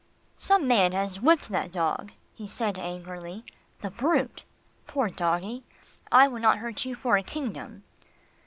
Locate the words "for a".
6.95-7.21